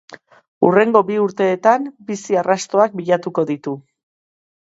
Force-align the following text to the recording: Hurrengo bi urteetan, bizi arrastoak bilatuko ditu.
Hurrengo 0.67 1.01
bi 1.09 1.17
urteetan, 1.23 1.85
bizi 2.09 2.39
arrastoak 2.43 2.97
bilatuko 3.01 3.47
ditu. 3.53 3.77